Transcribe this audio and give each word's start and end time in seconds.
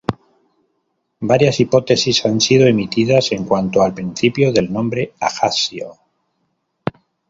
Varias 1.19 1.59
hipótesis 1.59 2.25
han 2.25 2.41
sido 2.41 2.65
emitidas 2.65 3.31
en 3.33 3.45
cuanto 3.45 3.83
al 3.83 3.93
principio 3.93 4.51
del 4.51 4.73
nombre 4.73 5.13
Ajaccio. 5.19 5.93